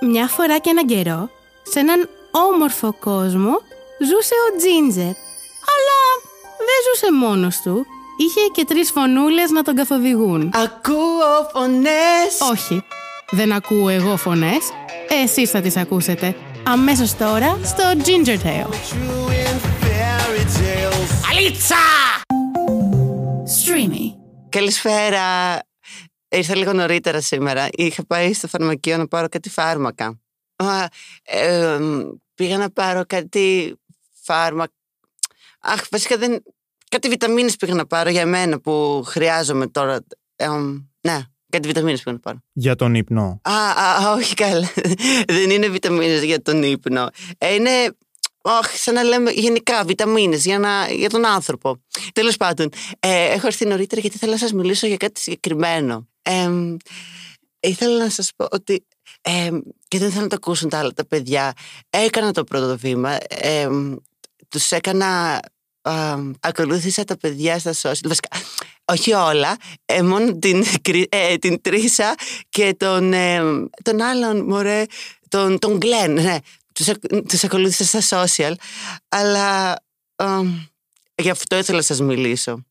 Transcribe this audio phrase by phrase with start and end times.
[0.00, 1.30] Μια φορά και έναν καιρό,
[1.62, 3.60] σε έναν όμορφο κόσμο,
[3.98, 5.14] ζούσε ο Τζίντζερ.
[5.72, 5.98] Αλλά
[6.58, 7.86] δεν ζούσε μόνος του.
[8.18, 10.52] Είχε και τρεις φωνούλες να τον καθοδηγούν.
[10.54, 12.84] Ακούω φωνές Όχι,
[13.30, 14.58] δεν ακούω εγώ φωνές.
[15.22, 16.36] Εσείς θα τις ακούσετε.
[16.66, 18.74] Αμέσως τώρα στο Ginger Tale.
[21.30, 21.76] Αλίτσα!
[23.46, 24.14] Streamy.
[24.48, 25.22] Καλησπέρα.
[26.28, 27.68] Ήρθα λίγο νωρίτερα σήμερα.
[27.72, 30.20] Είχα πάει στο φαρμακείο να πάρω κάτι φάρμακα.
[30.56, 30.84] Α,
[31.22, 31.78] ε,
[32.34, 33.76] πήγα να πάρω κάτι
[34.22, 34.72] φάρμακα.
[35.60, 36.42] Αχ, βασικά δεν...
[36.90, 40.04] Κάτι βιταμίνες πήγα να πάρω για μένα που χρειάζομαι τώρα.
[40.36, 40.48] Ε,
[41.00, 42.42] ναι, κάτι βιταμίνες πήγα να πάρω.
[42.52, 43.40] Για τον ύπνο.
[43.42, 44.72] Α, α, α, όχι καλά.
[45.26, 47.08] Δεν είναι βιταμίνες για τον ύπνο.
[47.38, 47.70] Ε, είναι,
[48.42, 51.82] όχι, σαν να λέμε γενικά βιταμίνες για, να, για τον άνθρωπο.
[52.12, 52.68] Τέλος πάντων,
[52.98, 56.08] ε, έχω έρθει νωρίτερα γιατί θέλω να σας μιλήσω για κάτι συγκεκριμένο.
[56.26, 56.50] Ε,
[57.60, 58.86] ήθελα να σας πω ότι
[59.20, 59.50] ε,
[59.88, 61.52] και δεν θέλω να το ακούσουν τα άλλα τα παιδιά.
[61.90, 63.18] Έκανα το πρώτο βήμα.
[63.28, 63.68] Ε,
[64.48, 65.40] τους έκανα
[65.82, 68.06] α, ακολούθησα τα παιδιά στα social.
[68.08, 68.28] Βασικά,
[68.84, 72.14] όχι όλα, ε, μόνο την, κρι- ε, την Τρίσα
[72.48, 73.40] και τον, ε,
[73.82, 74.84] τον άλλον, μωρέ,
[75.28, 76.36] τον, τον Γκλέν, ναι.
[76.72, 78.52] Τους, ακ- τους ακολούθησα στα social,
[79.08, 79.72] αλλά
[80.16, 80.40] α,
[81.14, 82.64] γι' αυτό ήθελα να σας μιλήσω.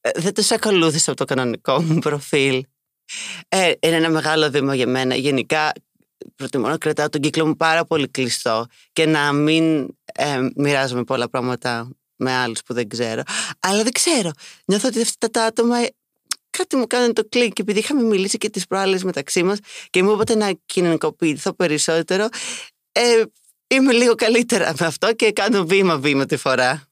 [0.00, 2.64] Ε, δεν τους ακολούθησα από το κανονικό μου προφίλ.
[3.48, 5.14] Ε, είναι ένα μεγάλο βήμα για μένα.
[5.14, 5.72] Γενικά,
[6.36, 11.28] προτιμώ να κρατάω τον κύκλο μου πάρα πολύ κλειστό και να μην ε, μοιράζομαι πολλά
[11.28, 13.22] πράγματα με άλλους που δεν ξέρω.
[13.60, 14.30] Αλλά δεν ξέρω.
[14.64, 15.88] Νιώθω ότι αυτά τα άτομα ε,
[16.50, 17.52] κάτι μου κάνουν το κλικ.
[17.52, 19.58] Και επειδή είχαμε μιλήσει και τις προάλλες μεταξύ μας
[19.90, 22.28] και μου είπατε να κοινωνικοποιηθώ περισσότερο,
[22.92, 23.22] ε,
[23.66, 26.89] είμαι λίγο καλύτερα με αυτό και κάνω βήμα-βήμα τη φορά.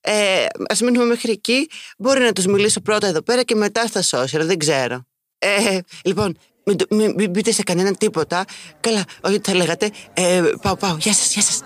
[0.00, 1.68] Ε, ας μείνουμε μέχρι εκεί.
[1.98, 4.40] Μπορεί να τους μιλήσω πρώτα εδώ πέρα και μετά στα social.
[4.44, 5.04] Δεν ξέρω.
[5.38, 8.44] Ε, λοιπόν, μην, το- μην, μην πείτε σε κανέναν τίποτα.
[8.80, 9.90] Καλά, όχι θα λέγατε.
[10.14, 10.96] Ε, πάω, πάω.
[11.00, 11.60] Γεια σας, γεια σας.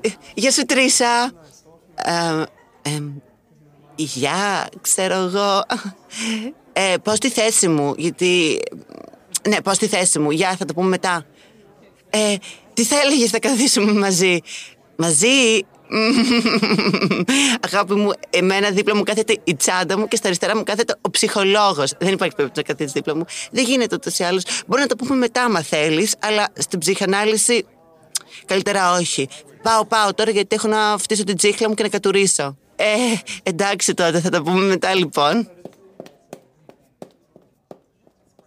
[0.00, 1.32] Ε, Γεια σου, Τρίσα.
[1.94, 2.42] Ε,
[2.82, 3.02] ε,
[3.96, 5.62] γεια, ξέρω εγώ.
[6.72, 8.60] Ε, πάω στη θέση μου, γιατί...
[9.48, 10.30] Ναι, πάω στη θέση μου.
[10.30, 11.26] Γεια, θα το πούμε μετά.
[12.10, 12.34] Ε,
[12.74, 14.38] τι θα έλεγες να καθίσουμε μαζί.
[14.96, 15.60] Μαζί;
[17.60, 21.10] Αγάπη μου, εμένα δίπλα μου κάθεται η τσάντα μου και στα αριστερά μου κάθεται ο
[21.10, 21.92] ψυχολόγος.
[21.98, 23.24] Δεν υπάρχει περίπτωση να καθίσει δίπλα μου.
[23.50, 24.42] Δεν γίνεται ούτως ή άλλως.
[24.66, 27.64] Μπορεί να το πούμε μετά, άμα θέλεις, αλλά στην ψυχανάλυση
[28.44, 29.28] καλύτερα όχι.
[29.62, 32.56] Πάω, πάω τώρα γιατί έχω να φτύσω την τσίχλα μου και να κατουρίσω.
[32.76, 32.86] Ε,
[33.42, 35.48] εντάξει τότε, θα τα πούμε μετά λοιπόν.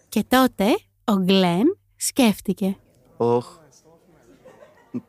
[0.09, 0.65] Και τότε
[1.03, 2.77] ο Γκλέν σκέφτηκε.
[3.17, 3.45] Όχ.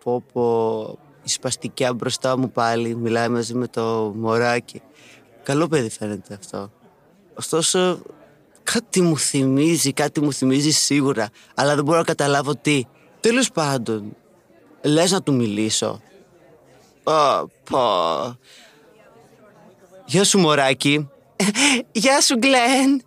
[0.05, 0.99] Πω πω.
[1.23, 2.95] Η σπαστικιά μπροστά μου πάλι.
[2.95, 4.83] Μιλάει μαζί με το μωράκι.
[5.43, 6.71] Καλό παιδί φαίνεται αυτό.
[7.35, 8.03] Ωστόσο,
[8.63, 11.29] κάτι μου θυμίζει, κάτι μου θυμίζει σίγουρα.
[11.55, 12.85] Αλλά δεν μπορώ να καταλάβω τι.
[13.21, 14.17] Τέλος πάντων,
[14.83, 16.01] λες να του μιλήσω.
[17.05, 18.39] Ω, πω.
[20.05, 21.09] Γεια σου μωράκι.
[21.93, 23.03] Γεια σου Γκλέν.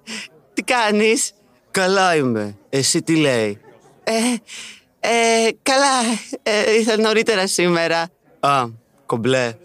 [0.54, 1.32] Τι κάνεις;
[1.72, 2.58] Καλά είμαι.
[2.70, 3.60] Εσύ τι λέει;
[4.04, 4.14] Ε,
[5.06, 6.02] ε, καλά.
[6.44, 8.10] Ε, ήρθα νωρίτερα σήμερα.
[8.40, 8.66] Α,
[9.06, 9.58] κομπλέ.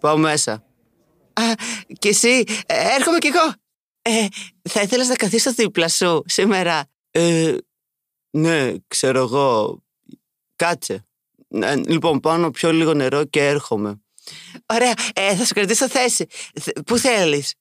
[0.00, 0.52] Πάω μέσα.
[1.32, 1.42] Α,
[1.98, 2.44] και εσύ.
[2.66, 3.52] Ε, έρχομαι κι εγώ.
[4.02, 4.26] Ε,
[4.68, 7.56] θα ήθελες να καθίσω δίπλα σου σήμερα; Ε,
[8.30, 9.82] ναι, ξέρω εγώ.
[10.56, 11.06] Κάτσε.
[11.48, 14.00] Ε, λοιπόν, πάω να πιω λίγο νερό και έρχομαι.
[14.66, 16.26] Ωραία, ε, θα σου κρατήσω θέση.
[16.60, 17.54] Θε- Πού θέλεις;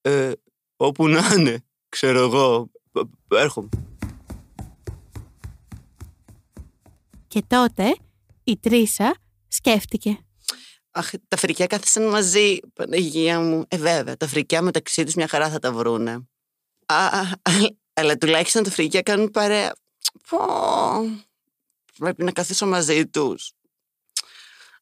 [0.00, 0.32] Ε,
[0.76, 2.70] όπου να είναι, ξέρω εγώ.
[2.92, 3.68] Π- Έρχομαι.
[7.30, 7.96] Και τότε
[8.44, 9.16] η Τρίσα
[9.48, 10.18] σκέφτηκε.
[10.90, 13.64] Αχ, τα φρικιά κάθισαν μαζί, Παναγία μου.
[13.68, 16.12] Ε, βέβαια, τα φρικιά μεταξύ τους μια χαρά θα τα βρούνε.
[16.86, 17.52] Α, α, α,
[17.92, 19.72] αλλά τουλάχιστον τα φρικιά κάνουν παρέα.
[20.28, 20.38] Πω,
[21.98, 23.52] πρέπει να καθίσω μαζί τους.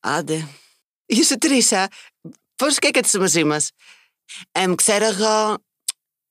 [0.01, 0.49] Άντε.
[1.07, 1.89] Γεια σου Τρίσα,
[2.57, 3.71] πώς καίκατε μαζί μας;
[4.53, 5.57] Εμ, ξέρω εγώ,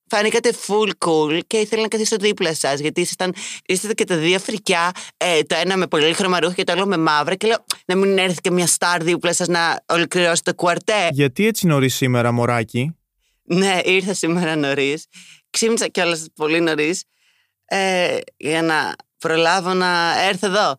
[0.10, 2.80] φάνηκατε full cool και ήθελα να καθίσω δίπλα σας.
[2.80, 3.34] Γιατί ήσασταν,
[3.66, 6.86] είστε και τα δύο φρικιά, ε, το ένα με πολύ χρώμα ρούχα και το άλλο
[6.86, 7.36] με μαύρα.
[7.36, 11.08] Και λέω να μην έρθει και μια στάρ δίπλα σας να ολοκληρώσει το κουαρτέ.
[11.12, 12.96] Γιατί έτσι νωρίς σήμερα, μωράκι;
[13.44, 15.06] Ναι, ήρθα σήμερα νωρίς.
[15.50, 17.04] Ξύπνησα κιόλας πολύ νωρίς
[17.66, 20.76] ε, για να προλάβω να έρθω εδώ.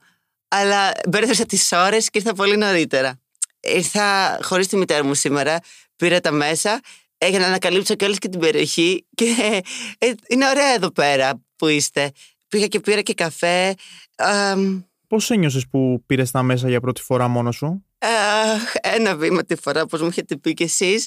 [0.49, 3.21] Αλλά μπέρδεψα τις ώρες και ήρθα πολύ νωρίτερα.
[3.61, 5.59] Ήρθα χωρίς τη μητέρα μου σήμερα.
[5.97, 6.81] Πήρα τα μέσα ε,
[7.27, 9.07] για να ανακαλύψω κιόλας και την περιοχή.
[9.15, 9.63] Και
[9.99, 12.11] ε, είναι ωραία εδώ πέρα που είστε.
[12.49, 13.75] Πήγα και πήρα και καφέ.
[14.17, 19.45] Αμ, Πώ ένιωσε που πήρες τα μέσα για πρώτη φορά μόνος σου; Αχ, ένα βήμα
[19.45, 21.07] τη φορά, όπως μου έχετε πει κι εσείς.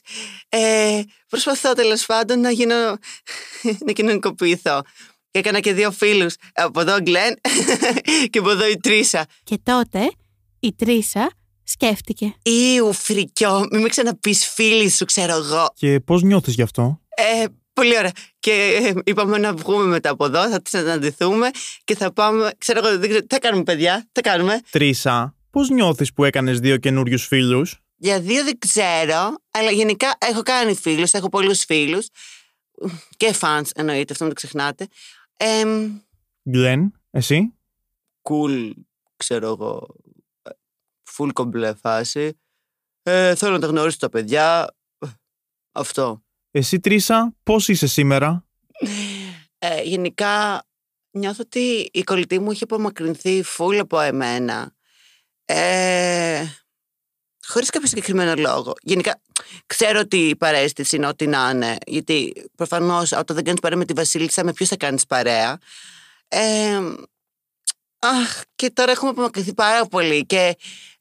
[0.49, 2.75] Ε, προσπαθώ τέλος πάντων να γίνω,
[3.85, 4.81] να κοινωνικοποιηθώ.
[5.31, 6.35] Και έκανα και δύο φίλους.
[6.53, 7.39] Από εδώ ο Γκλέν
[8.29, 9.25] και από εδώ η Τρίσα.
[9.43, 10.11] Και τότε
[10.59, 11.31] η Τρίσα
[11.63, 12.35] σκέφτηκε.
[12.43, 15.73] Ιου, φρικιό, μην με ξαναπείς φίλη σου, ξέρω εγώ.
[15.75, 18.11] Και πώς νιώθεις γι' αυτό; Ε, πολύ ωραία.
[18.39, 21.49] Και ε, είπαμε να βγούμε μετά από εδώ, θα συναντηθούμε
[21.83, 22.51] και θα πάμε.
[22.57, 24.59] Ξέρω εγώ, δεν ξέρω, τι θα κάνουμε, παιδιά, τι θα κάνουμε.
[24.69, 30.41] Τρίσα, πώς νιώθεις που έκανες δύο καινούριους φίλους; Για δύο δεν ξέρω, αλλά γενικά έχω
[30.41, 32.07] κάνει φίλους, έχω πολλούς φίλους.
[33.17, 34.87] Και fans εννοείται, αυτό μην το ξεχνάτε.
[35.37, 35.63] Ε,
[36.49, 37.53] Γκλέν, εσύ;
[38.21, 38.71] cool,
[39.15, 39.87] ξέρω εγώ,
[41.21, 42.39] full κομπλέ φάση.
[43.03, 44.75] Ε, θέλω να τα γνωρίσω τα παιδιά.
[45.71, 46.23] Αυτό.
[46.51, 48.45] Εσύ, Τρίσα, πώς είσαι σήμερα;
[49.57, 50.63] Ε, γενικά
[51.12, 54.75] νιώθω ότι η κολλητή μου έχει απομακρυνθεί full από εμένα.
[55.45, 56.45] Ε,
[57.47, 58.74] χωρίς κάποιο συγκεκριμένο λόγο.
[58.81, 59.21] Γενικά,
[59.65, 61.77] ξέρω ότι η παρέστηση είναι ό,τι να είναι.
[61.85, 65.57] Γιατί προφανώς όταν δεν κάνεις παρέα με τη Βασίλισσα, με ποιους θα κάνεις παρέα.
[66.27, 66.79] Ε,
[68.00, 70.56] αχ, και τώρα έχουμε απομακρυνθεί πάρα πολύ και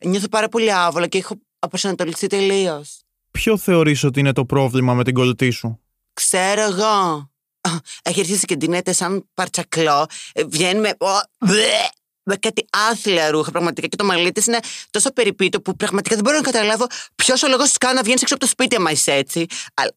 [0.05, 3.01] νιώθω πάρα πολύ άβολα και έχω αποσανατολιστεί τελείως.
[3.31, 5.81] Ποιο θεωρείς ότι είναι το πρόβλημα με την κολλητή σου;
[6.13, 7.29] Ξέρω εγώ.
[7.61, 7.71] Α,
[8.03, 10.07] Έχει αρχίσει και ντυνέται σαν παρτσακλό.
[10.33, 10.89] Ε, Βγαίνει με.
[10.89, 11.07] ο,
[11.47, 11.89] μπλε,
[12.23, 14.59] με κάτι άθλια ρούχα πραγματικά και το μαλλί της είναι
[14.91, 18.23] τόσο περιπίτω που πραγματικά δεν μπορώ να καταλάβω ποιος ο λόγος της κάνει να βγαίνεις
[18.23, 19.47] έξω από το σπίτι άμα είσαι έτσι.
[19.75, 19.95] Αλλά.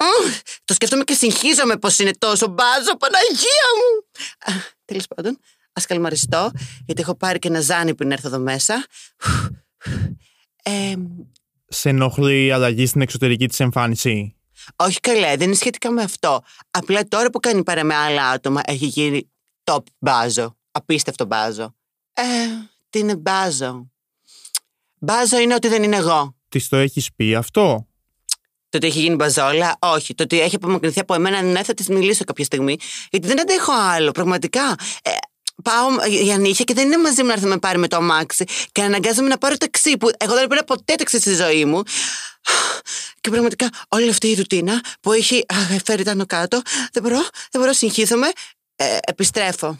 [0.00, 0.32] Μμμ,
[0.64, 4.08] το σκέφτομαι και συγχύζομαι πως είναι τόσο μπάζο, Παναγία μου!
[4.84, 5.38] Τέλος πάντων,
[5.72, 6.50] ας καλμαριστώ,
[6.86, 8.86] γιατί έχω πάρει και ένα ζάνι πριν έρθω εδώ μέσα.
[10.62, 10.94] Ε,
[11.68, 14.36] Σε ενοχλεί η αλλαγή στην εξωτερική της εμφάνιση;
[14.76, 16.42] όχι καλέ, δεν είναι σχετικά με αυτό.
[16.70, 19.30] Απλά τώρα που κάνει παρά με άλλα άτομα έχει γίνει
[19.64, 20.56] top μπάζο.
[20.70, 21.74] Απίστευτο μπάζο.
[22.12, 22.22] Ε,
[22.90, 23.90] τι είναι μπάζο;
[25.00, 26.36] Μπάζο είναι ότι δεν είναι εγώ.
[26.48, 27.86] Της το έχεις πει αυτό;
[28.68, 30.14] Το ότι έχει γίνει μπαζόλα, όχι.
[30.14, 32.76] Το ότι έχει απομακρυνθεί από εμένα, ναι, θα της μιλήσω κάποια στιγμή.
[33.10, 34.74] Γιατί δεν αντέχω άλλο, πραγματικά.
[35.02, 35.10] Ε,
[35.62, 37.96] πάω για νύχια και δεν είναι μαζί μου να έρθει να με πάρει με το
[37.96, 41.82] αμάξι και αναγκάζομαι να πάρω ταξί που εγώ δεν πήρα ποτέ ταξί στη ζωή μου.
[43.20, 46.62] Και πραγματικά όλη αυτή η ρουτίνα που έχει α, φέρει τα άνω κάτω,
[46.92, 47.20] δεν μπορώ,
[47.50, 48.26] δεν μπορώ, συγχύζομαι.
[48.76, 49.78] Ε, επιστρέφω.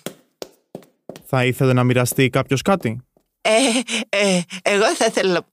[1.27, 3.01] Θα ήθελε να μοιραστεί κάποιος κάτι;
[3.41, 3.51] Ε,
[4.09, 5.51] ε, εγώ θα ήθελα να πω.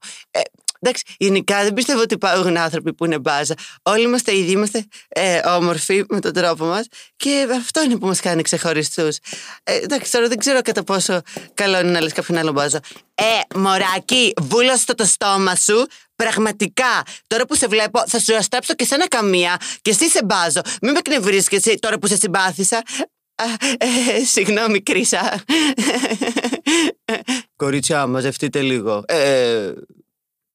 [0.80, 3.54] Ε, εντάξει, γενικά δεν πιστεύω ότι υπάρχουν άνθρωποι που είναι μπάζα.
[3.82, 6.86] Όλοι είμαστε ίδιοι, είμαστε ε, όμορφοι με τον τρόπο μας
[7.16, 9.16] και αυτό είναι που μας κάνει ξεχωριστούς.
[9.62, 11.20] Ε, εντάξει, τώρα δεν ξέρω κατά πόσο
[11.54, 12.80] καλό είναι να λες κάποιον άλλο μπάζα.
[13.14, 15.86] Ε, μωράκι, βούλωσε το στόμα σου.
[16.16, 20.60] Πραγματικά, τώρα που σε βλέπω, θα σου αστράψω και σένα καμία και εσύ σε μπάζω.
[20.82, 22.82] Μην με εκνευρίσκεσαι τώρα που σε συμπάθησα.
[23.38, 23.44] Α,
[23.78, 25.44] ε, συγγνώμη, Κρίσα.
[27.56, 29.04] Κορίτσια, μαζευτείτε λίγο.
[29.06, 29.72] Ε,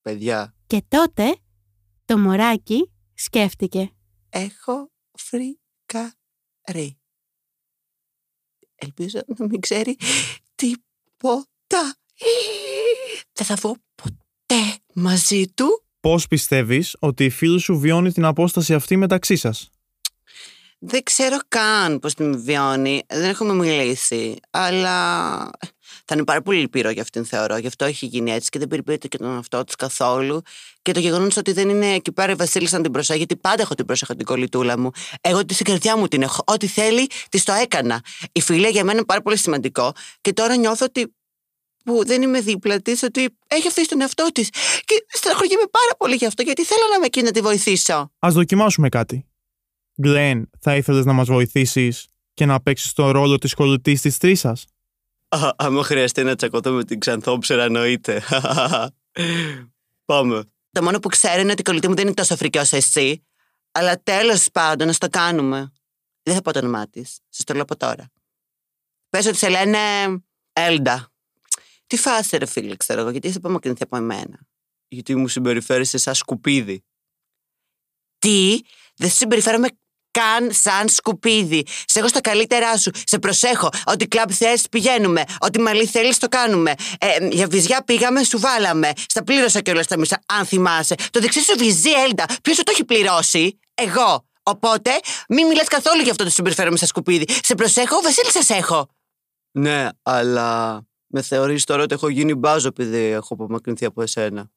[0.01, 1.36] παιδιά, Και τότε
[2.06, 3.92] το μωράκι σκέφτηκε.
[4.30, 7.00] έχω φρικάρει.
[8.75, 9.98] Ελπίζω να μην ξέρει
[10.56, 11.95] τίποτα.
[13.33, 15.83] Δεν θα βγω ποτέ μαζί του.
[16.00, 19.69] Πώς πιστεύεις ότι η φίλη σου βιώνει την απόσταση αυτή μεταξύ σας;
[20.80, 23.01] Δεν ξέρω καν πώς την βιώνει.
[23.07, 24.36] Δεν έχουμε μιλήσει.
[24.50, 25.50] Αλλά
[26.05, 27.57] θα είναι πάρα πολύ λυπηρό για αυτήν, θεωρώ.
[27.57, 30.41] Γι' αυτό έχει γίνει έτσι και δεν περιποιείται και τον εαυτό της καθόλου.
[30.81, 33.61] Και το γεγονός ότι δεν είναι εκεί πέρα η Βασίλισσα να την προσέχει, γιατί πάντα
[33.61, 34.89] έχω την πρόσεχα την κολλητούλα μου.
[35.21, 36.43] Εγώ τη στην καρδιά μου την έχω.
[36.45, 38.03] Ό,τι θέλει, της το έκανα.
[38.31, 39.91] Η φιλία για μένα είναι πάρα πολύ σημαντικό.
[40.21, 41.13] Και τώρα νιώθω ότι
[41.83, 44.50] που δεν είμαι δίπλα της, ότι έχει αφήσει τον εαυτό της.
[44.86, 48.12] Και στεναχωριέμαι πάρα πολύ γι' αυτό, γιατί θέλω να είμαι εκεί να τη βοηθήσω.
[48.19, 49.25] Ας δοκιμάσουμε κάτι.
[50.01, 54.65] Γκλέν, θα ήθελες να μας βοηθήσεις και να παίξεις τον ρόλο της κολλητής της Τρίσας;
[55.35, 58.23] Α, άμα χρειαστεί να τσακωθώ με την Ξανθόψερα, εννοείται.
[60.05, 60.43] Πάμε.
[60.71, 63.25] Το μόνο που ξέρω είναι ότι η κολλητή μου δεν είναι τόσο φρική όσο εσύ.
[63.71, 65.71] Αλλά τέλος πάντων, να το κάνουμε.
[66.23, 67.19] Δεν θα πω το όνομά της.
[67.29, 68.11] Σας το λέω από τώρα.
[69.09, 69.77] Πες ότι σε λένε
[70.53, 71.11] Έλντα.
[71.88, 74.39] Τι φάση, ρε φίλε, ξέρω εγώ, γιατί είσαι απομακρυνθεί από εμένα.
[74.88, 76.83] Γιατί μου συμπεριφέρεσαι σαν σκουπίδι.
[78.19, 78.59] Τι,
[78.95, 79.67] δεν σου συμπεριφέρομαι
[80.12, 81.63] καν σαν σκουπίδι.
[81.86, 82.91] Σε έχω στα καλύτερά σου.
[83.06, 83.70] Σε προσέχω.
[83.84, 85.24] Ό,τι κλαμπ θες πηγαίνουμε.
[85.39, 86.74] Ό,τι μαλλί θέλεις το κάνουμε.
[87.00, 88.91] Ε, για βυζιά πήγαμε, σου βάλαμε.
[89.08, 90.96] Στα πλήρωσα κιόλας τα μισά, αν θυμάσαι.
[91.12, 92.25] Το δεξί σου βυζί, Έλντα.
[92.41, 94.25] Ποιος σου το έχει πληρώσει, Εγώ.
[94.44, 94.91] Οπότε,
[95.30, 97.25] μην μιλάς καθόλου για αυτό το συμπεριφέρομαι σαν σκουπίδι.
[97.44, 98.88] Σε προσέχω, Βασίλισσα έχω.
[99.51, 104.50] Ναι, αλλά με θεωρείς τώρα ότι έχω γίνει μπάζο επειδή έχω απομακρυνθεί από εσένα.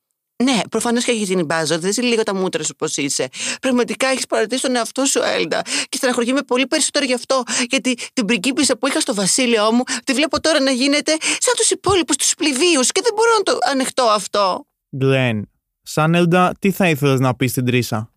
[0.43, 1.79] Ναι, προφανώς και έχεις γίνει μπάζο.
[1.79, 3.29] Δεν λίγο τα μούτρα σου πώς είσαι.
[3.61, 5.62] Πραγματικά έχεις παρατήσει τον εαυτό σου, Έλντα.
[5.62, 7.43] Και στεναχωριέμαι πολύ περισσότερο γι' αυτό.
[7.69, 11.71] Γιατί την πριγκίπισσα που είχα στο βασίλειό μου, τη βλέπω τώρα να γίνεται σαν τους
[11.71, 14.67] υπόλοιπους τους πληβίου και δεν μπορώ να το ανεχτώ αυτό.
[14.97, 15.50] Γκλέν,
[15.83, 18.12] σαν Έλντα, τι θα ήθελες να πεις στην Τρίσα;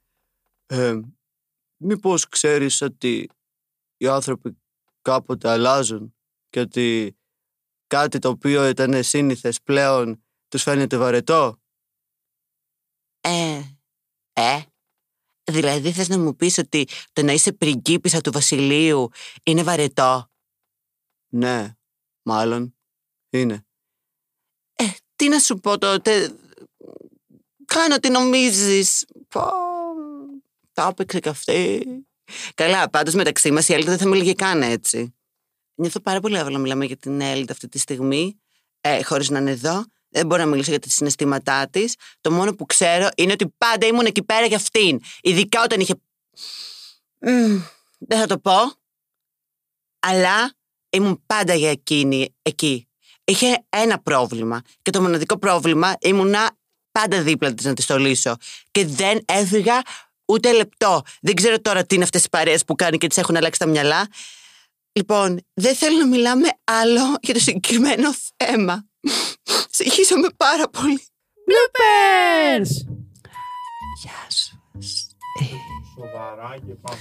[0.65, 0.99] Ε,
[1.77, 3.29] Μήπως ξέρεις ότι
[3.97, 4.57] οι άνθρωποι
[5.01, 6.15] κάποτε αλλάζουν
[6.49, 7.17] και ότι
[7.87, 11.59] κάτι το οποίο ήταν σύνηθες πλέον τους φαίνεται βαρετό;
[13.27, 13.61] Ε,
[14.33, 14.61] ε,
[15.43, 19.09] δηλαδή θες να μου πεις ότι το να είσαι πριγκίπισσα του βασιλείου
[19.43, 20.29] είναι βαρετό;
[21.27, 21.75] Ναι,
[22.21, 22.75] μάλλον
[23.29, 23.65] είναι.
[24.73, 24.83] Ε,
[25.15, 26.35] τι να σου πω τότε,
[27.65, 29.05] κάνω τι νομίζεις.
[29.27, 29.41] Πω,
[30.73, 31.83] τα έπαιξε κι αυτή.
[32.55, 35.15] Καλά, πάντως μεταξύ μας η Έλτα δεν θα μιλήσει καν έτσι.
[35.75, 38.39] Νιώθω πάρα πολύ εύκολα να μιλάμε για την Έλτα αυτή τη στιγμή,
[38.81, 39.85] ε, χωρίς να είναι εδώ.
[40.17, 41.95] Δεν μπορώ να μιλήσω για τα συναισθήματά της.
[42.21, 44.99] Το μόνο που ξέρω είναι ότι πάντα ήμουν εκεί πέρα για αυτήν.
[45.21, 45.93] Ειδικά όταν είχε.
[47.19, 47.61] Μμμ,
[47.97, 48.55] δεν θα το πω.
[49.99, 50.53] Αλλά
[50.89, 52.87] ήμουν πάντα για εκείνη εκεί.
[53.23, 54.61] Είχε ένα πρόβλημα.
[54.81, 56.57] Και το μοναδικό πρόβλημα ήμουνα
[56.91, 58.35] πάντα δίπλα της να τη το λύσω.
[58.71, 59.81] Και δεν έφυγα
[60.25, 61.01] ούτε λεπτό.
[61.21, 63.65] Δεν ξέρω τώρα τι είναι αυτές οι παρέες που κάνει και τις έχουν αλλάξει τα
[63.65, 64.07] μυαλά.
[64.91, 68.85] Λοιπόν, δεν θέλω να μιλάμε άλλο για το συγκεκριμένο θέμα.
[69.69, 71.01] Συγχύσαμε πάρα πολύ.
[71.47, 72.69] Bloopers!
[74.01, 74.61] Γεια σου.
[75.95, 76.99] Σοβαρά και πάμε.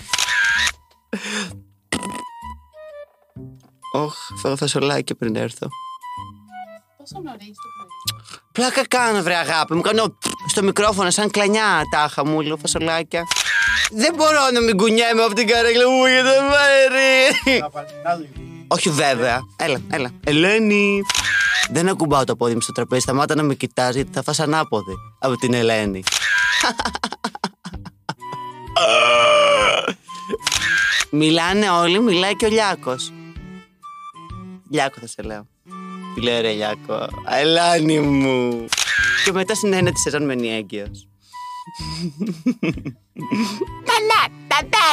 [3.93, 5.69] Όχ, φάω φασολάκια πριν έρθω.
[6.99, 8.41] Τόσο νωρίς το πρωί.
[8.53, 9.81] Πλάκα κάνω, βρε αγάπη μου.
[9.81, 13.23] Κάνω στο μικρόφωνο σαν κλανιά τάχα μου, λέω φασολάκια.
[13.91, 17.67] Δεν μπορώ να μην κουνιέμαι από την καρέκλα μου γιατί δεν μέρη.
[18.69, 18.91] Να πάρει άλλη.
[18.91, 19.41] Όχι βέβαια.
[19.57, 20.11] Έλα, έλα.
[20.25, 21.01] Ελένη.
[21.71, 23.01] Δεν ακουμπάω το πόδι μου στο τραπέζι.
[23.01, 26.03] Σταμάτα να με κοιτάς γιατί θα φας ανάποδη από την Ελένη.
[31.11, 33.13] Μιλάνε όλοι, μιλάει και ο Λιάκος.
[34.71, 35.47] Λιάκο θα σε λέω.
[36.15, 37.09] Τι λέει ρε Λιάκο.
[37.31, 38.65] Ελάνη μου.
[39.25, 41.09] Και μετά στην ένα τη σεζόν μένει έγκυος.
[43.87, 44.87] Μανά, τατά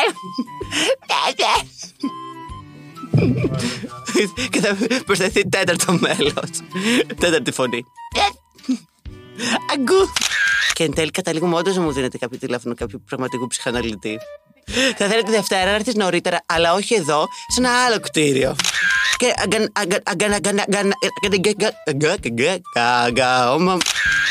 [4.49, 6.43] και θα προσθεθεί τέταρτο μέλο.
[7.19, 7.83] Τέταρτη φωνή.
[9.73, 10.11] Αγκού.
[10.73, 14.17] Και εν τέλει καταλήγουμε όντω μου δίνετε κάποιο τηλέφωνο κάποιου πραγματικού ψυχαναλυτή.
[14.97, 18.55] Θα θέλετε τη Δευτέρα να έρθει νωρίτερα, αλλά όχι εδώ, σε ένα άλλο κτίριο.
[19.17, 19.33] Και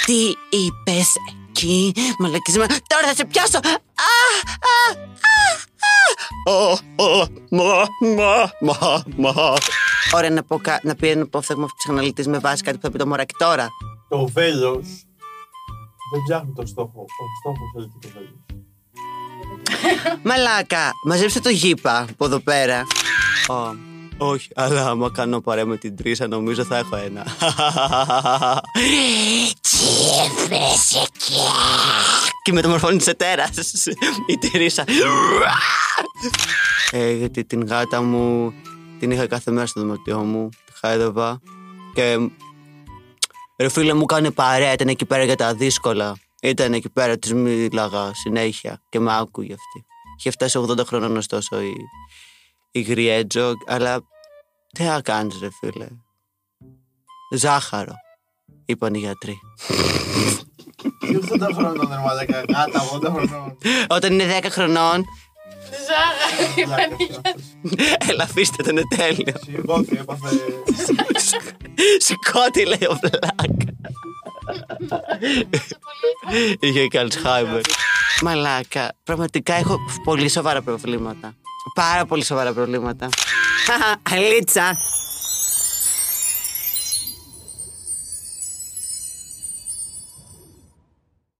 [0.04, 1.02] Τι είπε
[1.50, 2.76] εκεί, μαλακισμένα.
[2.86, 3.58] Τώρα θα σε πιάσω.
[3.58, 5.71] Α, α, α
[6.48, 6.52] α.
[6.52, 6.70] Ω,
[7.04, 7.84] ω, μα,
[8.16, 9.54] μα, μα, μα.
[10.14, 12.98] Ωραία να, πω, κα- να πει ένα απόφθεγμα ψυχαναλυτής με βάση κάτι που θα πει
[12.98, 13.68] το μωράκι τώρα.
[14.08, 14.86] Το βέλος
[16.12, 17.00] δεν ψάχνει το στόχο.
[17.00, 18.32] Ο στόχος θέλει και το βέλος.
[20.22, 22.86] Μαλάκα, μαζέψτε το γήπα από εδώ πέρα.
[23.48, 23.54] Ω,
[24.26, 27.26] όχι, αλλά άμα κάνω παρέα με την Τρίσα νομίζω θα έχω ένα.
[32.42, 33.84] Και μεταμορφώνεις σε τέρας
[34.26, 34.84] η Τρίσα.
[36.90, 38.54] ε, γιατί την γάτα μου
[38.98, 41.40] την είχα κάθε μέρα στο δωματιό μου, τη χάιδευα
[41.94, 42.16] και
[43.62, 46.16] Ρε φίλε μου κάνει παρέα, ήταν εκεί πέρα για τα δύσκολα.
[46.42, 49.86] Ήταν εκεί πέρα, της μίλαγα συνέχεια και με άκουγε αυτή.
[50.18, 51.74] Είχε φτάσει 80 χρονών ωστόσο η,
[52.70, 54.00] η Γριέτζο, αλλά
[54.72, 55.86] τι θα κάνεις ρε φίλε.
[57.30, 57.94] Ζάχαρο,
[58.64, 59.38] είπαν οι γιατροί.
[60.98, 63.58] Τι 80 χρονών ρε μαλάκα, γάτα 80 χρονών.
[63.88, 65.04] Όταν είναι 10 χρονών,
[65.86, 66.96] Ζάχαρη.
[68.10, 69.34] έλα αφήστε τον είναι τέλειο.
[69.44, 70.28] Σηκώθηκε, έπαθε.
[71.98, 73.72] Σηκώτη λέει ο Βλάκα.
[76.60, 77.60] Είχε και Αλτσχάιμερ.
[78.22, 81.34] Μαλάκα, πραγματικά έχω πολύ σοβαρά προβλήματα.
[81.74, 83.08] Πάρα πολύ σοβαρά προβλήματα.
[84.10, 84.76] Αλίτσα.